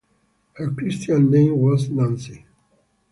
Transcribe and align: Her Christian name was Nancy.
Her 0.53 0.71
Christian 0.71 1.29
name 1.29 1.59
was 1.59 1.87
Nancy. 1.91 2.43